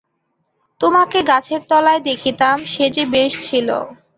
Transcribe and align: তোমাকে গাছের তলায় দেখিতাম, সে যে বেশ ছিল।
তোমাকে 0.81 1.19
গাছের 1.23 1.61
তলায় 1.69 2.01
দেখিতাম, 2.01 2.57
সে 2.65 2.85
যে 2.95 3.03
বেশ 3.13 3.33
ছিল। 3.47 3.67